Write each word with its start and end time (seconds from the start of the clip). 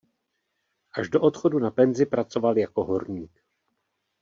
Až 0.97 1.09
do 1.09 1.21
odchodu 1.21 1.59
na 1.59 1.71
penzi 1.71 2.05
pracoval 2.05 2.57
jako 2.57 2.83
horník. 2.83 3.39